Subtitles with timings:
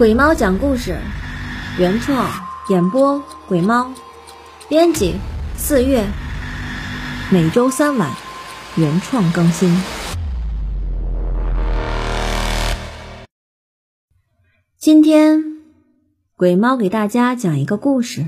[0.00, 0.98] 鬼猫讲故事，
[1.78, 2.26] 原创
[2.70, 3.92] 演播鬼猫，
[4.66, 5.14] 编辑
[5.58, 6.06] 四月，
[7.30, 8.10] 每周三晚
[8.78, 9.70] 原创更新。
[14.78, 15.58] 今天
[16.34, 18.24] 鬼猫给大家讲一个故事，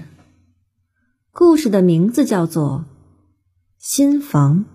[1.30, 2.84] 故事的名字叫做
[3.78, 4.66] 《新房》。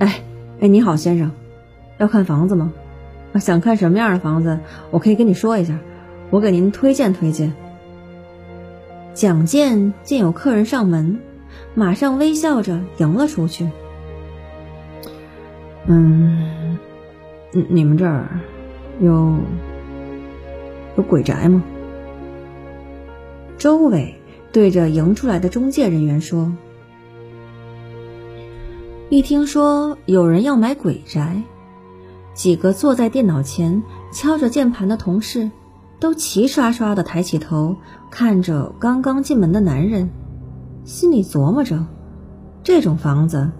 [0.00, 0.24] 哎
[0.60, 1.30] 哎，你好，先生，
[1.98, 2.72] 要看房子吗？
[3.38, 4.58] 想看什么样的房子？
[4.90, 5.78] 我可以跟你说一下，
[6.30, 7.52] 我给您推荐推荐。
[9.14, 11.18] 蒋健见有客人上门，
[11.74, 13.68] 马上微笑着迎了出去。
[15.86, 16.78] 嗯，
[17.52, 18.40] 你们这儿
[19.00, 19.36] 有
[20.96, 21.62] 有鬼宅吗？
[23.56, 24.14] 周伟
[24.52, 26.52] 对着迎出来的中介人员说。
[29.08, 31.42] 一听说有人要买鬼宅。
[32.36, 33.82] 几个坐在电脑前
[34.12, 35.50] 敲着键盘的同事，
[35.98, 37.74] 都齐刷刷的抬起头
[38.10, 40.10] 看着刚刚进门的男人，
[40.84, 41.86] 心里琢磨着：
[42.62, 43.50] 这种房子，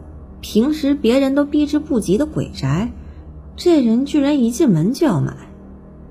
[0.43, 2.93] 平时别人都避之不及的鬼宅，
[3.57, 5.35] 这人居然一进门就要买，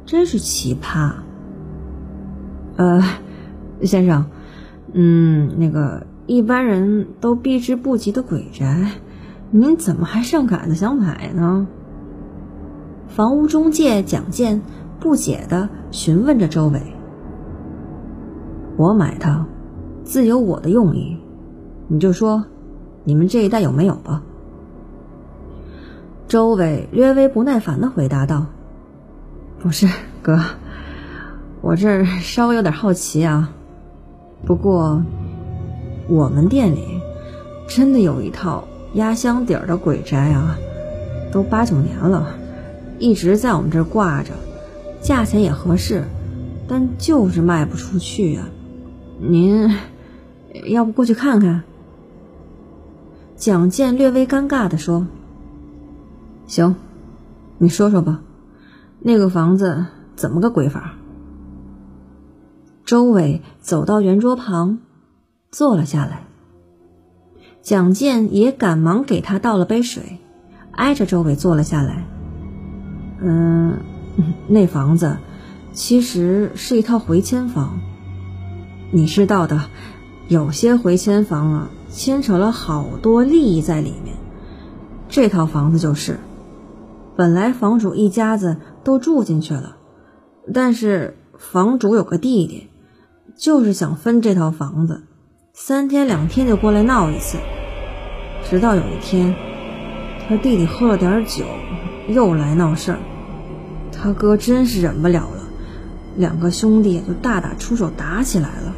[0.07, 1.13] 真是奇葩。
[2.77, 3.03] 呃，
[3.83, 4.25] 先生，
[4.91, 8.93] 嗯，那个一般人都避之不及的鬼宅，
[9.51, 11.67] 您怎么还上赶着想买呢？
[13.07, 14.61] 房屋中介蒋健
[14.99, 16.81] 不解地询问着周伟
[18.75, 19.45] ：“我买它，
[20.03, 21.17] 自有我的用意，
[21.87, 22.43] 你就说，
[23.03, 24.21] 你们这一带有没有吧？”
[26.27, 28.47] 周伟略微不耐烦地回答道
[29.59, 29.87] ：“不是
[30.21, 30.39] 哥，
[31.61, 33.51] 我这儿稍微有点好奇啊。
[34.45, 35.01] 不过，
[36.09, 36.81] 我们店里
[37.67, 40.57] 真的有一套压箱底儿的鬼宅啊，
[41.31, 42.35] 都八九年了。”
[42.99, 44.31] 一直在我们这儿挂着，
[45.01, 46.05] 价钱也合适，
[46.67, 48.47] 但就是卖不出去呀。
[49.19, 49.69] 您
[50.65, 51.63] 要不过去看看？
[53.35, 55.07] 蒋健略微尴尬的说
[56.47, 56.75] ：“行，
[57.57, 58.21] 你说说吧，
[58.99, 59.85] 那个房子
[60.15, 60.93] 怎么个鬼法？”
[62.85, 64.79] 周伟走到圆桌旁，
[65.51, 66.23] 坐了下来。
[67.61, 70.19] 蒋健也赶忙给他倒了杯水，
[70.71, 72.05] 挨着周伟坐了下来。
[73.21, 73.79] 嗯，
[74.47, 75.17] 那房子
[75.73, 77.79] 其实是一套回迁房。
[78.91, 79.69] 你知道的，
[80.27, 84.15] 有些回迁房啊，牵扯了好多利益在里面。
[85.09, 86.19] 这套房子就是，
[87.15, 89.77] 本来房主一家子都住进去了，
[90.53, 92.69] 但是房主有个弟弟，
[93.37, 95.03] 就是想分这套房子，
[95.53, 97.37] 三天两天就过来闹一次。
[98.49, 99.35] 直到有一天，
[100.27, 101.43] 他弟弟喝了点酒。
[102.07, 102.99] 又来闹事儿，
[103.91, 105.43] 他哥真是忍不了了，
[106.15, 108.73] 两个兄弟就大打出手，打起来了。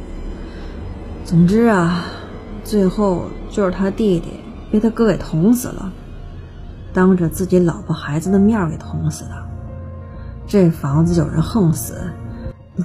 [1.25, 2.05] 总之啊，
[2.63, 4.31] 最后就是他弟弟
[4.71, 5.91] 被他哥给捅死了，
[6.93, 9.31] 当着自己老婆孩子的面给捅死的。
[10.47, 11.95] 这房子有人横死，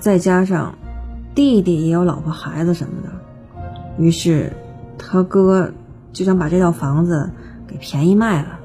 [0.01, 0.75] 再加上
[1.37, 4.53] 弟弟也有老婆孩子什么的，于是
[4.99, 5.71] 他哥
[6.13, 7.31] 就想把这套房子
[7.69, 8.59] 给便宜卖了。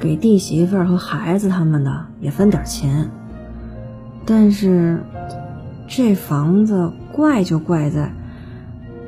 [0.00, 3.10] 给弟媳妇儿和孩子他们的也分点钱，
[4.24, 5.04] 但是
[5.86, 8.12] 这房子怪就怪在，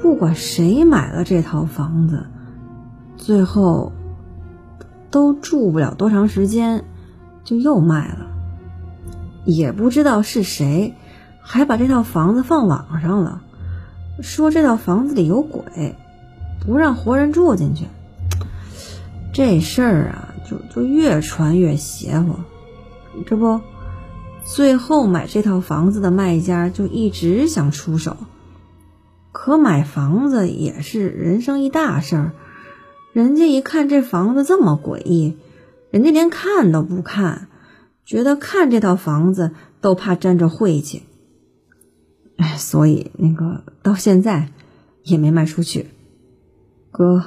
[0.03, 2.27] 不管谁买了这套房子，
[3.17, 3.93] 最后
[5.11, 6.85] 都住不了多长时间，
[7.43, 8.27] 就又卖了。
[9.47, 10.95] 也不知道是谁，
[11.41, 13.41] 还把这套房子放网上了，
[14.21, 15.97] 说这套房子里有鬼，
[16.67, 17.87] 不让活人住进去。
[19.33, 20.29] 这事儿啊。
[20.75, 22.37] 就越传越邪乎，
[23.27, 23.61] 这不，
[24.45, 28.17] 最后买这套房子的卖家就一直想出手，
[29.33, 32.33] 可买房子也是人生一大事儿，
[33.13, 35.37] 人家一看这房子这么诡异，
[35.91, 37.49] 人家连看都不看，
[38.05, 41.03] 觉得看这套房子都怕沾着晦气，
[42.37, 44.51] 哎，所以那个到现在
[45.03, 45.89] 也没卖出去，
[46.91, 47.25] 哥。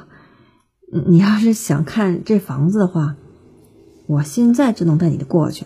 [0.91, 3.15] 你要是想看这房子的话，
[4.07, 5.65] 我现在就能带你过去。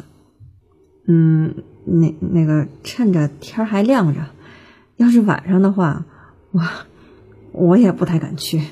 [1.07, 1.56] 嗯，
[1.86, 4.27] 那那个趁着天还亮着，
[4.95, 6.06] 要是晚上的话，
[6.51, 6.62] 我
[7.51, 8.63] 我也不太敢去。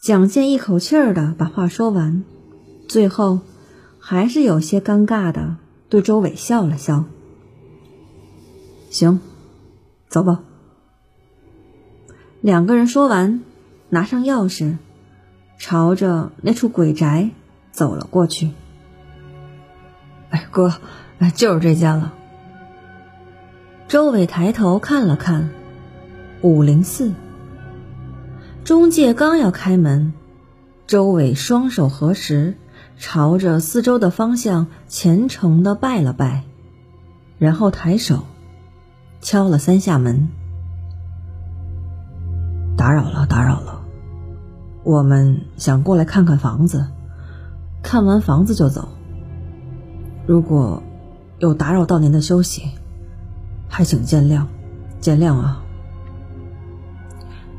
[0.00, 2.24] 蒋健一口气儿的把话说完，
[2.88, 3.40] 最后
[3.98, 5.56] 还是有些尴尬的
[5.88, 7.04] 对周伟笑了笑。
[8.90, 9.20] 行，
[10.08, 10.42] 走吧。
[12.40, 13.42] 两个人说完，
[13.90, 14.76] 拿上钥匙。
[15.58, 17.30] 朝着那处鬼宅
[17.72, 18.52] 走了过去。
[20.30, 20.74] 哎，哥，
[21.18, 22.12] 哎，就是这间了。
[23.88, 25.50] 周伟抬头看了看，
[26.42, 27.12] 五零四。
[28.64, 30.12] 中介刚要开门，
[30.88, 32.56] 周伟双手合十，
[32.98, 36.42] 朝着四周的方向虔诚的拜了拜，
[37.38, 38.24] 然后抬手
[39.20, 40.28] 敲了三下门。
[42.76, 43.75] 打扰了，打扰了，
[44.86, 46.86] 我们想过来看看房子，
[47.82, 48.88] 看完房子就走。
[50.28, 50.80] 如果
[51.40, 52.62] 有打扰到您的休息，
[53.68, 54.44] 还请见谅，
[55.00, 55.60] 见谅啊。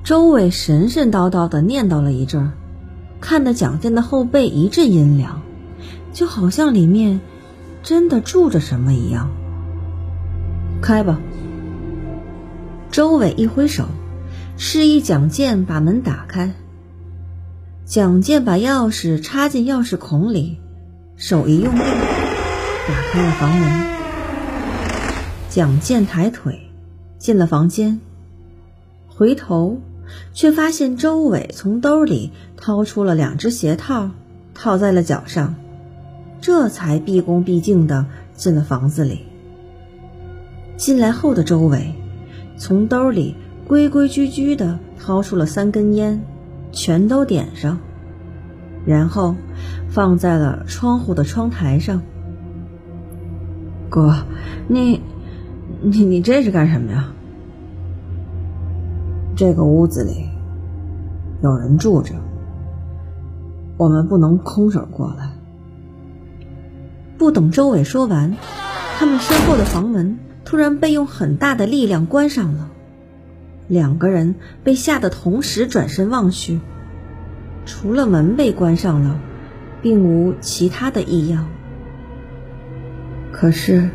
[0.06, 2.50] 周伟神神叨叨的念叨了一阵，
[3.20, 5.42] 看得蒋健的后背一阵阴凉，
[6.14, 7.20] 就好像里面
[7.84, 9.30] 真的住着什么一样。
[10.82, 11.20] 开吧。
[12.90, 13.84] 周伟一挥手，
[14.56, 16.54] 示意蒋健把门打开。
[17.88, 20.58] 蒋健把钥匙插进钥匙孔里，
[21.16, 23.88] 手一用力，打开了房门。
[25.48, 26.70] 蒋健抬腿
[27.18, 28.02] 进了房间，
[29.08, 29.80] 回头。
[30.34, 34.10] 却发现周伟从兜里掏出了两只鞋套，
[34.54, 35.56] 套在了脚上，
[36.42, 39.26] 这才毕恭毕敬的进了房子里。
[40.78, 41.94] 进来后的周伟，
[42.58, 43.36] 从兜里
[43.66, 46.22] 规规矩矩的掏出了三根烟，
[46.72, 47.80] 全都点上，
[48.86, 49.36] 然后
[49.90, 52.02] 放在了窗户的窗台上。
[53.90, 54.16] 哥，
[54.68, 55.02] 你，
[55.82, 57.12] 你你这是干什么呀？
[59.36, 60.28] 这个屋子里
[61.42, 62.16] 有人住着，
[63.78, 65.32] 我们不能空手过来。
[67.18, 68.36] 不等周伟说完，
[68.98, 72.70] 他们身后的房门突然被用很大的力量关上了。
[73.68, 76.60] 两个人被吓得同时转身望去，
[77.66, 79.20] 除了门被关上了，
[79.82, 81.48] 并无其他的异样。
[83.32, 83.90] 可是，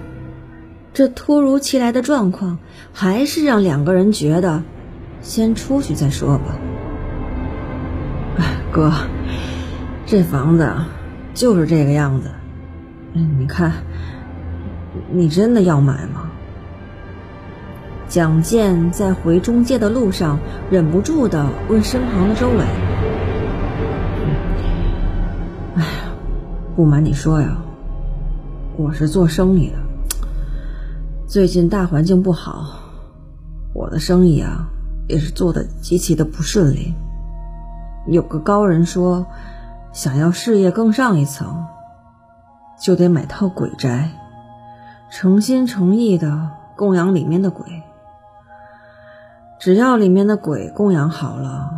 [0.92, 2.58] 这突如其来的状况
[2.92, 4.62] 还是让两个人觉得。
[5.24, 6.58] 先出去再说吧。
[8.72, 8.92] 哥，
[10.04, 10.68] 这房子
[11.32, 12.32] 就是这个样子。
[13.12, 13.72] 你看，
[15.12, 16.31] 你真的要买吗？
[18.12, 20.38] 蒋健在回中介的路上
[20.70, 22.58] 忍不住的问身旁的周伟
[25.76, 26.12] ：“哎呀，
[26.76, 27.56] 不瞒你说呀，
[28.76, 29.76] 我是做生意的，
[31.26, 32.80] 最近大环境不好，
[33.72, 34.68] 我的生意啊。”
[35.08, 36.92] 也是做的极其的不顺利。
[38.06, 39.24] 有个高人说，
[39.94, 41.64] 想要事业更上一层，
[42.78, 44.10] 就得买套鬼宅，
[45.10, 47.64] 诚心诚意的供养里面的鬼。
[49.62, 51.70] 只要里面的鬼供养好了，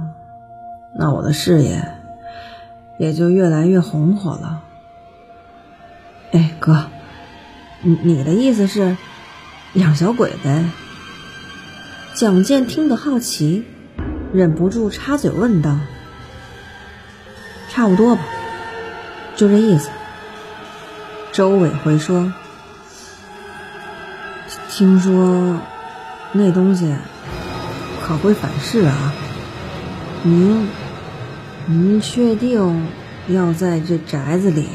[0.95, 1.87] 那我的事业
[2.99, 4.63] 也就越来越红火了。
[6.33, 6.87] 哎，哥，
[7.83, 8.97] 你你的意思是
[9.75, 10.65] 养小鬼呗？
[12.15, 13.67] 蒋健听得好奇，
[14.33, 15.77] 忍不住插嘴问道
[17.69, 18.23] ：“差不多吧，
[19.37, 19.91] 就这意思。”
[21.33, 22.33] 周伟回说
[24.71, 25.61] ：“听说
[26.33, 26.97] 那东西
[28.07, 29.15] 可会反噬啊！
[30.23, 30.69] 您
[31.67, 32.87] 您确定
[33.29, 34.69] 要在这宅子里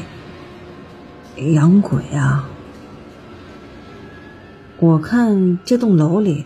[1.54, 2.48] 养鬼啊？
[4.78, 6.44] 我看这栋楼里……”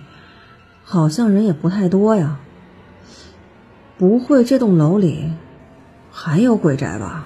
[0.86, 2.36] 好像人也不太多呀，
[3.96, 5.32] 不会这栋楼里
[6.12, 7.24] 还有鬼宅吧？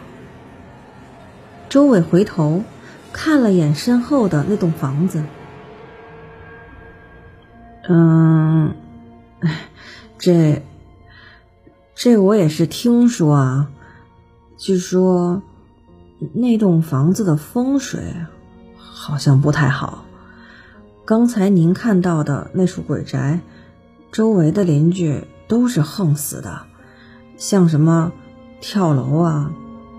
[1.68, 2.62] 周伟回头
[3.12, 5.24] 看了眼身后的那栋房子，
[7.88, 8.76] 嗯，
[10.18, 10.62] 这
[11.94, 13.70] 这我也是听说啊，
[14.56, 15.42] 据说
[16.32, 18.00] 那栋房子的风水
[18.76, 20.04] 好像不太好。
[21.04, 23.40] 刚才您看到的那处鬼宅，
[24.12, 26.62] 周围的邻居都是横死的，
[27.36, 28.12] 像什么
[28.60, 29.52] 跳楼啊、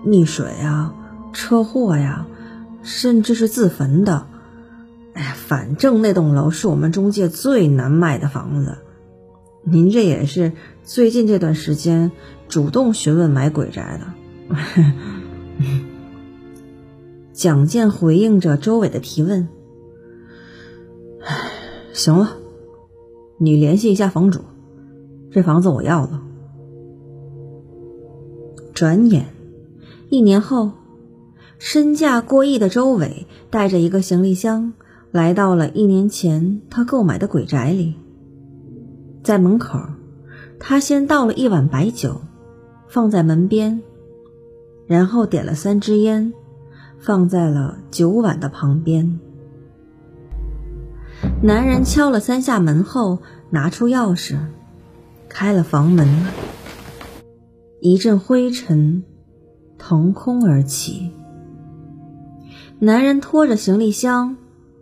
[0.06, 0.94] 溺水啊、
[1.32, 2.26] 车祸呀，
[2.82, 4.26] 甚至是自焚的。
[5.14, 8.78] 哎呀，反正那栋楼是我们中介最难卖的房子。
[9.62, 10.52] 您这也是
[10.82, 12.12] 最近这段时间
[12.48, 14.56] 主动询问买鬼宅的。
[17.32, 19.48] 蒋健回应着周伟的提问。
[21.22, 21.50] 唉，
[21.92, 22.36] 行了，
[23.38, 24.40] 你联系一下房主，
[25.30, 26.22] 这房子我要了。
[28.74, 29.26] 转眼
[30.08, 30.72] 一年后，
[31.58, 34.72] 身价过亿的周伟带着一个行李箱
[35.10, 37.94] 来到了一年前他购买的鬼宅里，
[39.30, 39.78] 在门口，
[40.58, 42.20] 他先倒了一碗白酒，
[42.88, 43.80] 放在门边，
[44.88, 46.32] 然后点了三支烟，
[46.98, 49.20] 放在了酒碗的旁边。
[51.44, 53.20] 男人敲了三下门后，
[53.50, 54.36] 拿出钥匙，
[55.28, 56.08] 开了房门。
[57.80, 59.04] 一阵灰尘
[59.78, 61.12] 腾空而起。
[62.80, 64.36] 男人拖着行李箱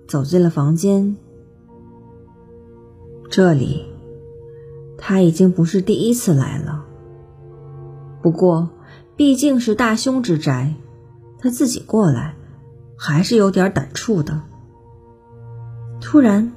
[0.07, 1.19] 走进了房间。
[3.29, 3.85] 这里，
[4.99, 6.85] 他已经不是第一次来了。
[8.21, 8.69] 不过，
[9.17, 10.75] 毕竟是大凶之宅，
[11.39, 12.35] 他自己过来，
[12.97, 14.43] 还是有点胆怵的。
[16.01, 16.53] 突然，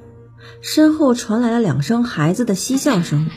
[0.60, 3.28] 身后传来了两声孩子的嬉笑声，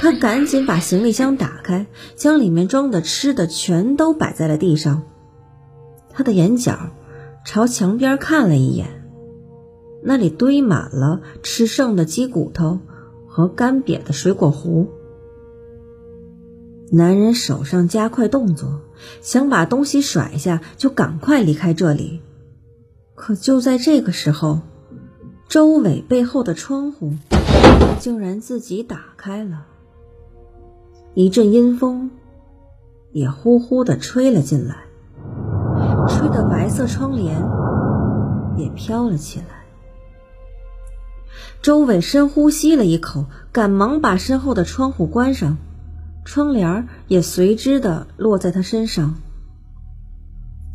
[0.00, 5.02] 他赶紧把行李箱打开，将里面装的吃的全都摆在了地上。
[6.12, 6.90] 他的眼角
[7.44, 9.04] 朝墙边看了一眼，
[10.02, 12.78] 那里堆满了吃剩的鸡骨头
[13.36, 14.86] 和干瘪的水果核。
[16.90, 18.80] 男人手上加快动作，
[19.20, 22.22] 想把东西甩下，就赶快离开这里。
[23.14, 24.60] 可就在这个时候，
[25.50, 27.12] 周伟背后的窗户
[27.98, 29.66] 竟然自己打开了，
[31.12, 32.10] 一阵阴风
[33.12, 34.76] 也呼呼的吹了进来，
[36.08, 37.46] 吹得白色窗帘
[38.56, 39.65] 也飘了起来。
[41.66, 45.58] 周伟深呼吸了一口，赶忙把身后的窗户关上。
[46.24, 49.16] 窗帘也随之的落在他身上。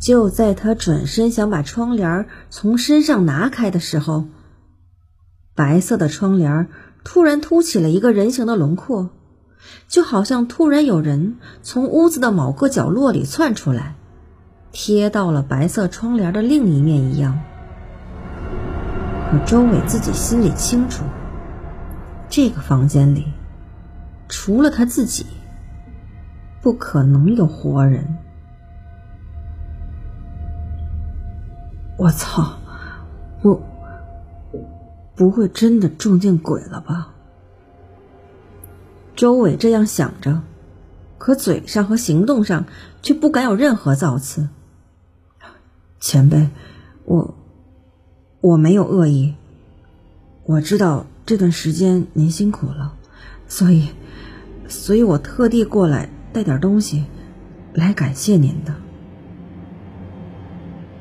[0.02, 4.26] 就在他转身想把窗帘从身上拿开的时候，
[5.56, 6.68] 白色的窗帘
[7.06, 9.12] 突然凸起了一个人形的轮廓，
[9.88, 13.96] 就好像突然有人从屋子的某个角落里窜出来，
[14.74, 17.40] 贴到了白色窗帘的另一面一样。
[19.32, 21.06] 可周伟自己心里清楚，
[22.30, 23.28] 这个房间里
[24.28, 25.26] 除了他自己。
[26.62, 28.18] 不可能有活人！
[31.98, 32.60] 我操！
[33.42, 33.60] 我
[35.16, 37.16] 不会真的撞见鬼了吧？
[39.16, 40.44] 周伟这样想着，
[41.18, 42.66] 可嘴上和行动上
[43.02, 44.48] 却不敢有任何造次。
[46.00, 46.48] 前辈，
[47.06, 47.34] 我
[48.42, 49.36] 我没有恶意。
[50.46, 52.96] 我知道这段时间您辛苦了，
[53.48, 53.90] 所以，
[54.68, 56.10] 所以我特地过来。
[56.34, 57.04] 带点东西，
[57.74, 58.74] 来感谢您的。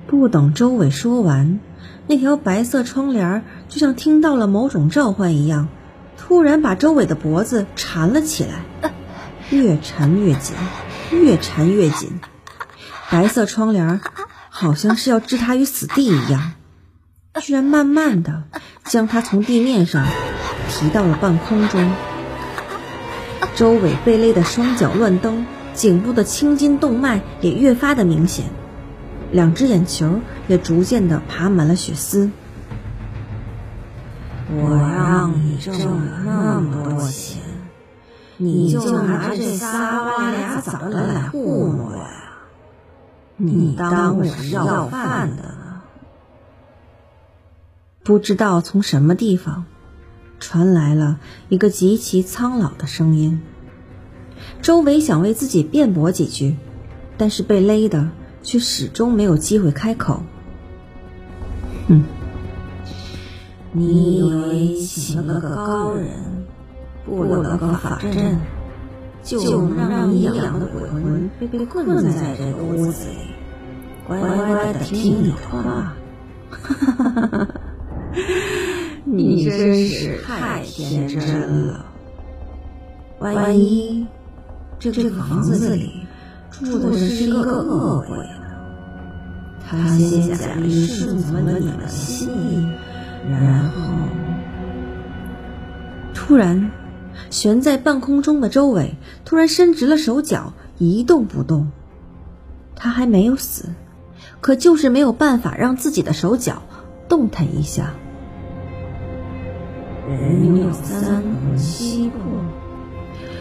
[0.09, 1.61] 不等周伟说完，
[2.09, 5.69] 那条白色窗帘就像听到了某种召唤一样，
[6.17, 8.65] 突然把周伟的脖子缠了起来，
[9.51, 10.57] 越缠越紧，
[11.13, 12.19] 越缠越紧。
[13.09, 14.01] 白色窗帘
[14.49, 16.55] 好像是要置他于死地一样，
[17.39, 18.43] 居然慢慢的
[18.85, 20.05] 将他从地面上
[20.69, 21.93] 提到了半空中。
[23.55, 28.47] 周伟被勒得双脚乱蹬，颈部的青筋动脉也越发的明显，
[29.31, 32.31] 两只眼球也逐渐的爬满了血丝。
[34.53, 37.41] 我让你挣了那么多钱，
[38.39, 42.07] 你就拿这仨瓜俩枣的来糊弄我呀？
[43.37, 45.60] 你当我是要饭的？
[48.03, 49.65] 不知道从什么地方。
[50.43, 53.43] 传来了一个极其苍老的声音。
[54.63, 56.57] 周围想为自己辩驳几句，
[57.19, 58.09] 但是被勒的
[58.43, 60.23] 却始终没有机会开口。
[61.89, 62.05] 哼，
[63.73, 66.09] 你以为请了个高人，
[67.05, 68.39] 布了个法阵，
[69.23, 73.17] 就能让你养的鬼魂被困在这个屋子里，
[74.09, 75.93] 乖乖的听你的话？
[76.51, 77.60] 哈哈哈哈哈！
[79.05, 81.85] 你真是太天真了。
[83.19, 84.07] 万一
[84.79, 86.07] 这这个房子里
[86.51, 88.25] 住的是一个恶鬼呢？
[89.69, 92.67] 他先假意顺从了你的心意，
[93.31, 93.93] 然后……
[96.15, 96.71] 突然，
[97.29, 101.71] 悬在半空中的周伟突然伸直了手脚，一动不动。
[102.75, 103.67] 他还没有死，
[104.41, 106.63] 可就是没有办法让自己的手脚
[107.09, 107.93] 动弹一下。
[110.11, 112.21] 人有三魂七魄，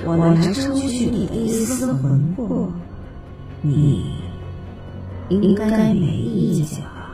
[0.05, 2.71] 我来抽取你的一丝魂魄，
[3.61, 4.13] 你
[5.29, 7.09] 应该没意见吧？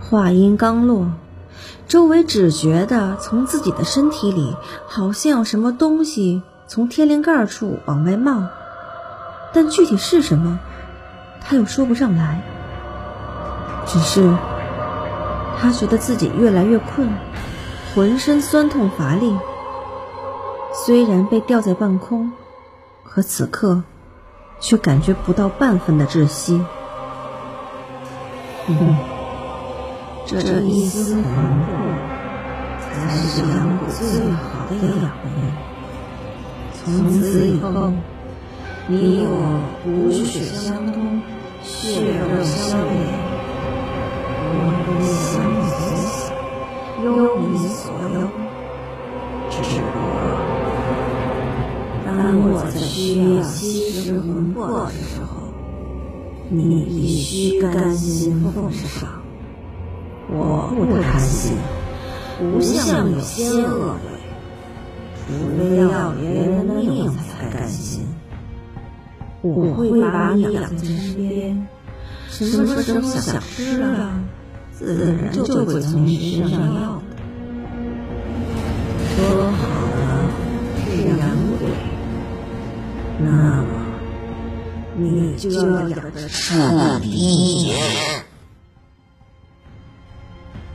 [0.00, 1.12] 话音刚落，
[1.86, 4.56] 周围只觉得从自己的身体里
[4.88, 8.48] 好像有什么东西从天灵盖处往外冒，
[9.52, 10.58] 但具体是什么，
[11.40, 12.42] 他又说不上来。
[13.86, 14.36] 只是
[15.60, 17.08] 他觉得自己越来越困。
[17.96, 19.34] 浑身酸痛乏力，
[20.74, 22.30] 虽然被吊在半空，
[23.02, 23.84] 可此刻
[24.60, 26.60] 却感觉不到半分的窒息。
[30.26, 31.32] 这一丝魂魄，
[32.82, 35.32] 才是养鬼最好的养分。
[36.74, 37.94] 从此以后，
[38.88, 41.22] 你我骨血相通，
[41.62, 42.92] 血肉相连，
[44.52, 46.25] 我们相依为死，
[47.04, 48.28] 忧你所忧。
[49.48, 50.00] 只不过，
[52.04, 52.10] 当
[52.40, 55.26] 我在需要吸食魂魄的时候，
[56.48, 59.08] 你必须甘心奉上。
[60.28, 61.56] 我不贪心，
[62.52, 64.10] 不像有些恶鬼，
[65.26, 68.04] 除非要别人的命才甘心。
[69.42, 71.68] 我会把你养在身边，
[72.28, 74.20] 什么时候想吃了，
[74.78, 77.02] 自然就会从你身上要的。
[79.16, 79.66] 说好
[79.96, 80.30] 了
[80.84, 81.18] 是养
[81.58, 81.66] 鬼，
[83.18, 83.26] 那
[83.62, 83.68] 么
[84.98, 87.78] 你就要养的彻底一点。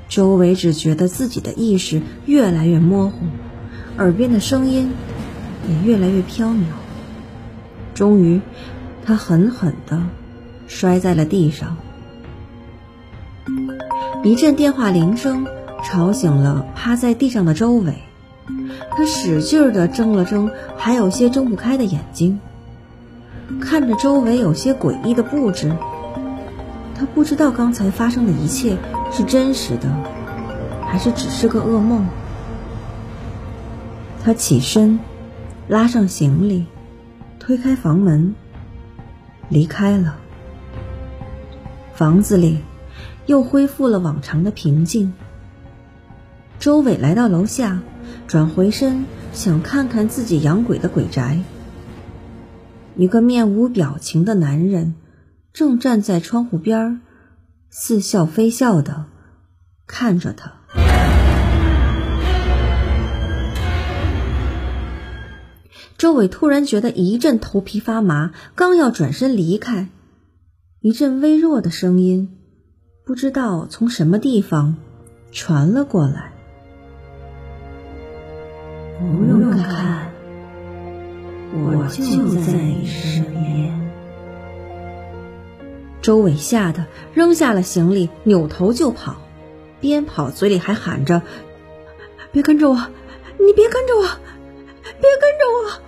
[0.09, 3.27] 周围只觉得自己的意识越来越模糊，
[3.97, 4.91] 耳边的声音
[5.69, 6.63] 也越来越飘渺。
[7.93, 8.41] 终于，
[9.05, 10.01] 他狠狠地
[10.67, 11.77] 摔在了地上。
[14.23, 15.47] 一阵电话铃声
[15.83, 17.95] 吵醒了趴在地上的周伟，
[18.91, 22.39] 他使劲地睁了睁还有些睁不开的眼睛，
[23.59, 25.75] 看着周围有些诡异的布置。
[26.95, 28.77] 他不知道刚才发生的一切
[29.11, 29.89] 是真实的，
[30.85, 32.05] 还是只是个噩梦。
[34.23, 34.99] 他起身，
[35.67, 36.67] 拉上行李，
[37.39, 38.35] 推开房门，
[39.49, 40.17] 离开了。
[41.95, 42.59] 房子里
[43.31, 45.13] 又恢复了往常的平静。
[46.59, 47.79] 周伟来到楼下，
[48.27, 51.39] 转回身想看看自己养鬼的鬼宅。
[52.97, 54.95] 一个面无表情的男人。
[55.53, 57.01] 正站在窗户边
[57.69, 59.05] 似笑非笑的
[59.85, 60.53] 看着他。
[65.97, 69.87] 周伟突然觉得一阵头皮发麻，刚要转身离开，
[70.81, 72.40] 一阵微弱的声音
[73.03, 74.75] 不知道从什么地方
[75.31, 76.31] 传了过来
[78.99, 80.11] ：“不用看，
[81.51, 83.91] 我就在你身边。”
[85.99, 89.15] 周伟吓得扔下了行李，扭头就跑，
[89.79, 91.23] 边跑嘴里还喊着
[92.31, 92.75] ：“别跟着我，
[93.39, 94.03] 你别跟着我，
[94.83, 95.81] 别跟着我。”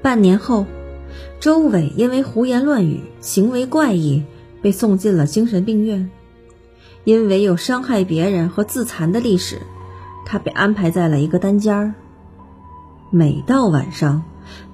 [0.00, 0.64] 半年后，
[1.40, 4.24] 周伟因为胡言乱语、行为怪异，
[4.62, 6.10] 被送进了精神病院。
[7.04, 9.58] 因为有伤害别人和自残的历史，
[10.26, 11.94] 他被安排在了一个单间儿。
[13.10, 14.22] 每到晚上，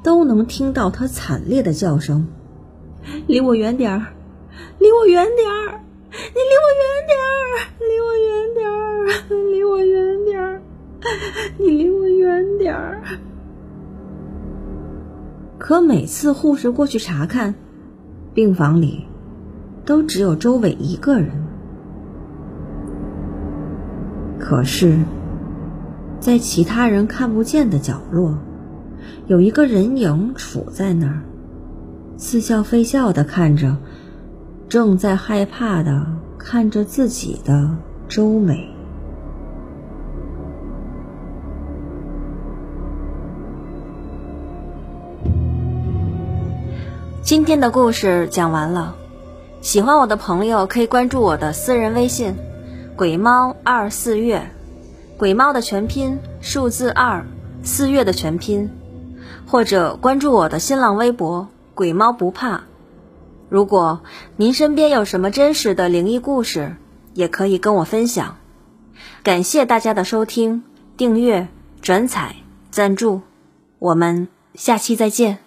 [0.03, 2.27] 都能听到他惨烈的叫声。
[3.27, 4.07] 离我远点儿，
[4.79, 7.33] 离我远点儿，你离我远点儿，
[7.79, 9.07] 离我远点儿，
[9.53, 10.61] 离我远点儿，
[11.59, 13.03] 你离我远点儿。
[15.67, 17.57] 可每次护士过去查看，
[18.33, 19.05] 病房里
[19.85, 21.45] 都只有周伟一个人。
[24.39, 24.97] 可是，
[26.21, 28.39] 在其他人看不见的角落，
[29.27, 31.25] 有一个人影杵在那儿。
[32.17, 33.77] 似笑非笑的看着，
[34.69, 36.07] 正在害怕的
[36.39, 37.77] 看着自己的
[38.07, 38.71] 周美。
[47.27, 48.95] 今天的故事讲完了，
[49.61, 52.37] 喜欢我的朋友可以关注我的私人微信
[52.95, 54.49] “鬼猫二四月”，
[55.19, 57.27] 鬼猫的全拼数字二，
[57.65, 58.71] 四月的全拼，
[59.45, 61.49] 或者关注我的新浪微博。
[61.75, 62.63] 鬼猫不怕。
[63.49, 64.03] 如果
[64.37, 66.77] 您身边有什么真实的灵异故事，
[67.13, 68.37] 也可以跟我分享。
[69.25, 70.63] 感谢大家的收听、
[70.97, 71.49] 订阅、
[71.83, 72.37] 转采、
[72.71, 73.23] 赞助，
[73.81, 75.46] 我们下期再见。